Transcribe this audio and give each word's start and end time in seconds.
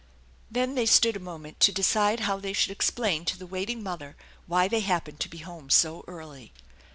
Then 0.49 0.73
they 0.73 0.87
stood 0.87 1.15
a 1.15 1.19
moment 1.19 1.59
to 1.59 1.71
decide 1.71 2.21
how 2.21 2.37
they 2.37 2.53
should 2.53 2.71
explain 2.71 3.23
to 3.25 3.37
the 3.37 3.45
waiting 3.45 3.83
mother 3.83 4.15
why 4.47 4.67
fchey 4.67 4.81
happened 4.81 5.19
to 5.19 5.29
be 5.29 5.37
home 5.37 5.69
so 5.69 6.03
early. 6.07 6.53